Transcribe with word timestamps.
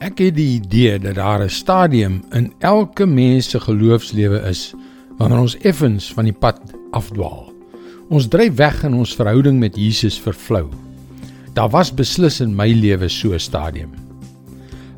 Ek 0.00 0.16
het 0.16 0.32
die 0.32 0.54
idee 0.56 0.96
dat 0.96 1.18
daar 1.18 1.42
'n 1.44 1.52
stadium 1.52 2.22
in 2.32 2.52
elke 2.58 3.06
mens 3.06 3.50
se 3.50 3.60
geloofslewe 3.60 4.38
is 4.48 4.72
wanneer 5.18 5.38
ons 5.38 5.58
effens 5.58 6.12
van 6.12 6.24
die 6.24 6.32
pad 6.32 6.60
afdwaal. 6.90 7.52
Ons 8.08 8.28
dryf 8.28 8.54
weg 8.54 8.82
in 8.82 8.94
ons 8.94 9.14
verhouding 9.14 9.58
met 9.58 9.76
Jesus 9.76 10.20
vervlou. 10.20 10.68
Daar 11.52 11.68
was 11.68 11.94
beslis 11.94 12.40
in 12.40 12.54
my 12.54 12.72
lewe 12.72 13.08
so 13.08 13.32
'n 13.32 13.38
stadium. 13.38 13.90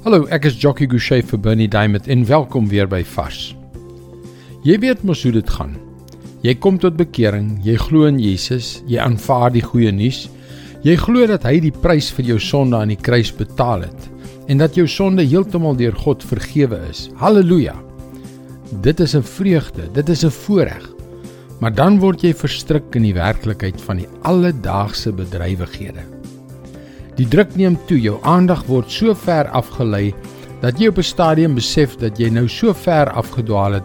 Hallo, 0.03 0.27
ek 0.27 0.45
is 0.45 0.61
Jockey 0.61 0.87
Gouchee 0.87 1.23
vir 1.23 1.41
Bernie 1.41 1.69
Diamond 1.69 2.07
en 2.07 2.27
welkom 2.27 2.69
weer 2.69 2.89
by 2.89 3.05
Vars. 3.05 3.57
Jy 4.63 4.79
weet 4.79 5.03
mos 5.03 5.23
hoe 5.23 5.33
dit 5.33 5.51
gaan. 5.51 5.77
Jy 6.43 6.55
kom 6.55 6.79
tot 6.79 6.97
bekering, 6.97 7.59
jy 7.63 7.77
glo 7.77 8.05
in 8.05 8.19
Jesus, 8.19 8.83
jy 8.87 8.99
aanvaar 8.99 9.53
die 9.53 9.63
goeie 9.63 9.93
nuus. 9.93 10.29
Jy 10.83 10.97
glo 10.97 11.27
dat 11.27 11.43
hy 11.43 11.61
die 11.61 11.79
prys 11.81 12.11
vir 12.11 12.25
jou 12.25 12.39
sonde 12.39 12.77
aan 12.77 12.89
die 12.89 13.03
kruis 13.03 13.33
betaal 13.33 13.81
het 13.81 14.12
en 14.53 14.61
dat 14.61 14.75
jou 14.77 14.85
sonde 14.89 15.25
heeltemal 15.25 15.77
deur 15.79 15.95
God 15.97 16.25
vergewe 16.29 16.77
is. 16.91 17.07
Halleluja. 17.17 17.75
Dit 18.85 19.01
is 19.01 19.15
'n 19.17 19.25
vreugde, 19.25 19.89
dit 19.93 20.09
is 20.09 20.25
'n 20.25 20.31
voorreg. 20.31 20.91
Maar 21.61 21.75
dan 21.75 21.99
word 21.99 22.21
jy 22.23 22.35
verstrik 22.35 22.95
in 22.95 23.03
die 23.03 23.15
werklikheid 23.15 23.81
van 23.81 23.97
die 23.97 24.09
alledaagse 24.23 25.13
bedrywighede. 25.13 26.05
Die 27.17 27.29
druk 27.29 27.57
neem 27.57 27.79
toe, 27.87 28.01
jou 28.01 28.19
aandag 28.23 28.65
word 28.67 28.91
so 28.91 29.15
ver 29.15 29.49
afgelei 29.49 30.15
dat 30.61 30.79
jy 30.79 30.89
op 30.89 30.99
'n 30.99 31.03
stadium 31.03 31.55
besef 31.55 31.97
dat 31.97 32.19
jy 32.19 32.29
nou 32.29 32.49
so 32.49 32.73
ver 32.73 33.11
afgedwaal 33.11 33.73
het 33.73 33.85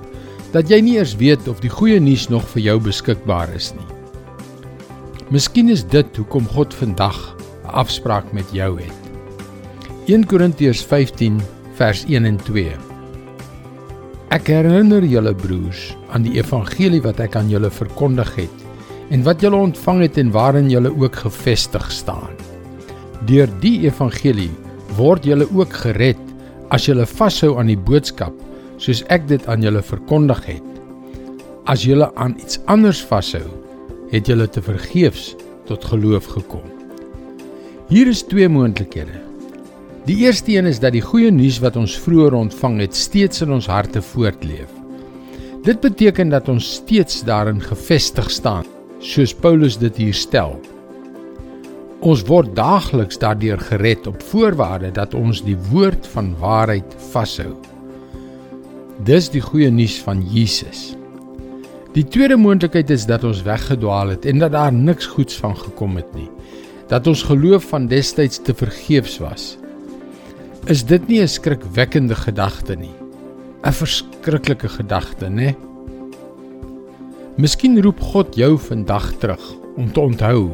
dat 0.51 0.69
jy 0.69 0.81
nie 0.81 0.97
eers 0.97 1.15
weet 1.15 1.47
of 1.47 1.59
die 1.59 1.69
goeie 1.69 1.99
nuus 1.99 2.29
nog 2.29 2.43
vir 2.43 2.61
jou 2.61 2.79
beskikbaar 2.79 3.55
is 3.55 3.73
nie. 3.73 3.87
Miskien 5.29 5.69
is 5.69 5.83
dit 5.83 6.17
hoekom 6.17 6.47
God 6.47 6.73
vandag 6.73 7.35
'n 7.63 7.69
afspraak 7.69 8.33
met 8.33 8.51
jou 8.51 8.79
het. 8.79 9.06
1 10.07 10.23
Korintiërs 10.23 10.85
15 10.87 11.41
vers 11.75 12.05
1 12.07 12.25
en 12.29 12.37
2 12.47 12.75
Ek 14.31 14.47
herinner 14.47 15.03
julle 15.03 15.33
broers 15.35 15.81
aan 16.15 16.23
die 16.23 16.37
evangelie 16.37 17.01
wat 17.03 17.19
ek 17.25 17.35
aan 17.35 17.49
julle 17.51 17.67
verkondig 17.67 18.31
het 18.37 18.63
en 19.11 19.25
wat 19.27 19.43
julle 19.43 19.59
ontvang 19.65 19.99
het 20.05 20.21
en 20.23 20.31
waarin 20.31 20.71
julle 20.71 20.93
ook 20.95 21.19
gefestig 21.25 21.91
staan. 21.91 22.39
Deur 23.27 23.51
die 23.59 23.81
evangelie 23.83 24.53
word 24.95 25.27
julle 25.27 25.49
ook 25.51 25.75
gered 25.83 26.23
as 26.71 26.87
julle 26.87 27.09
vashou 27.17 27.57
aan 27.59 27.67
die 27.73 27.79
boodskap 27.91 28.39
soos 28.79 29.03
ek 29.11 29.27
dit 29.27 29.43
aan 29.51 29.67
julle 29.67 29.83
verkondig 29.83 30.39
het. 30.47 30.73
As 31.67 31.83
julle 31.83 32.13
aan 32.15 32.39
iets 32.39 32.63
anders 32.71 33.03
vashou, 33.03 33.43
het 34.15 34.31
julle 34.31 34.47
te 34.47 34.63
vergeefs 34.63 35.33
tot 35.67 35.83
geloof 35.83 36.31
gekom. 36.39 36.63
Hier 37.91 38.07
is 38.07 38.23
twee 38.23 38.47
moontlikhede. 38.47 39.26
Die 40.07 40.21
eerste 40.23 40.53
een 40.55 40.69
is 40.69 40.77
dat 40.79 40.93
die 40.95 41.03
goeie 41.03 41.27
nuus 41.35 41.57
wat 41.59 41.75
ons 41.75 41.97
vroeër 41.99 42.37
ontvang 42.37 42.77
het, 42.79 42.95
steeds 42.95 43.41
in 43.43 43.51
ons 43.51 43.65
harte 43.67 43.99
voortleef. 43.99 44.69
Dit 45.65 45.81
beteken 45.83 46.31
dat 46.31 46.47
ons 46.47 46.69
steeds 46.77 47.25
daarin 47.27 47.59
gefestig 47.59 48.29
staan, 48.31 48.63
soos 49.03 49.33
Paulus 49.35 49.75
dit 49.81 49.99
hier 49.99 50.15
stel. 50.15 50.55
Ons 51.99 52.23
word 52.29 52.53
daagliks 52.55 53.19
daardeur 53.19 53.59
gered 53.67 54.07
op 54.07 54.23
voorwaarde 54.29 54.93
dat 54.95 55.17
ons 55.17 55.43
die 55.43 55.57
woord 55.73 56.07
van 56.13 56.31
waarheid 56.39 56.95
vashou. 57.11 57.51
Dis 59.03 59.27
die 59.33 59.43
goeie 59.43 59.73
nuus 59.73 59.99
van 60.07 60.23
Jesus. 60.23 60.93
Die 61.99 62.07
tweede 62.07 62.39
moontlikheid 62.39 62.95
is 62.95 63.09
dat 63.11 63.27
ons 63.27 63.43
weggedwaal 63.43 64.15
het 64.15 64.25
en 64.29 64.39
dat 64.39 64.55
daar 64.55 64.71
niks 64.71 65.11
goeds 65.19 65.35
van 65.35 65.57
gekom 65.67 65.99
het 65.99 66.15
nie. 66.15 66.29
Dat 66.87 67.11
ons 67.11 67.27
geloof 67.27 67.67
van 67.75 67.91
destyds 67.91 68.39
te 68.39 68.55
vergeefs 68.55 69.19
was. 69.19 69.57
Is 70.67 70.81
dit 70.83 71.07
nie 71.07 71.21
'n 71.23 71.27
skrikwekkende 71.27 72.15
gedagte 72.15 72.75
nie? 72.75 72.91
'n 73.63 73.71
Verskriklike 73.71 74.67
gedagte, 74.67 75.29
né? 75.29 75.55
Miskien 77.37 77.81
roep 77.81 77.99
God 77.99 78.35
jou 78.35 78.57
vandag 78.57 79.13
terug 79.19 79.55
om 79.77 79.91
te 79.91 79.99
onthou, 79.99 80.51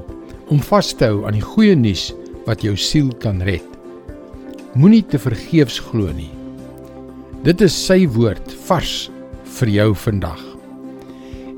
om 0.49 0.59
vas 0.59 0.93
te 0.93 1.05
hou 1.05 1.25
aan 1.25 1.33
die 1.33 1.41
goeie 1.41 1.75
nuus 1.75 2.13
wat 2.45 2.61
jou 2.61 2.75
siel 2.77 3.09
kan 3.19 3.41
red. 3.41 3.65
Moenie 4.75 5.01
te 5.01 5.17
vergeefs 5.17 5.79
glo 5.79 6.11
nie. 6.13 6.29
Dit 7.43 7.61
is 7.61 7.85
sy 7.85 8.05
woord 8.05 8.53
vars 8.67 9.09
vir 9.43 9.67
jou 9.67 9.95
vandag. 9.95 10.43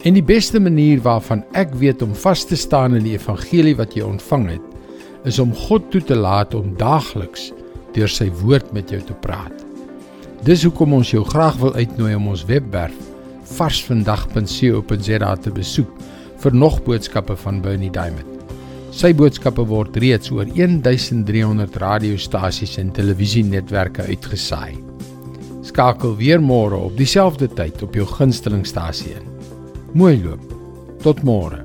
En 0.06 0.14
die 0.14 0.24
beste 0.24 0.60
manier 0.60 1.02
waarvan 1.02 1.44
ek 1.54 1.76
weet 1.76 2.02
om 2.02 2.16
vas 2.16 2.46
te 2.46 2.56
staan 2.56 2.96
in 2.96 3.04
die 3.04 3.18
evangelie 3.20 3.76
wat 3.76 3.96
jy 3.96 4.04
ontvang 4.04 4.50
het, 4.50 4.68
is 5.26 5.40
om 5.40 5.54
God 5.54 5.92
toe 5.92 6.02
te 6.02 6.16
laat 6.16 6.54
om 6.54 6.78
daagliks 6.78 7.52
deur 7.96 8.12
sy 8.12 8.30
woord 8.44 8.72
met 8.76 8.92
jou 8.92 9.02
te 9.02 9.16
praat. 9.24 9.66
Dis 10.46 10.64
hoekom 10.68 10.94
ons 11.00 11.10
jou 11.10 11.24
graag 11.26 11.58
wil 11.64 11.74
uitnooi 11.74 12.14
om 12.18 12.28
ons 12.36 12.46
webwerf 12.46 12.96
varsvandag.co.za 13.56 15.36
te 15.42 15.52
besoek 15.54 15.92
vir 16.44 16.56
nog 16.56 16.82
boodskappe 16.86 17.36
van 17.46 17.62
Bernie 17.64 17.92
Diamond. 17.94 18.32
Sy 18.96 19.12
boodskappe 19.18 19.66
word 19.68 19.98
reeds 20.00 20.32
oor 20.32 20.48
1300 20.48 21.76
radiostasies 21.82 22.78
en 22.80 22.94
televisienetwerke 22.96 24.08
uitgesaai. 24.08 24.78
Skakel 25.66 26.16
weer 26.22 26.40
môre 26.40 26.80
op 26.88 26.96
dieselfde 26.98 27.50
tyd 27.58 27.82
op 27.84 27.98
jou 27.98 28.08
gunstelingstasie 28.08 29.18
in. 29.18 29.30
Mooi 29.98 30.16
loop. 30.24 30.52
Tot 31.04 31.24
môre. 31.28 31.65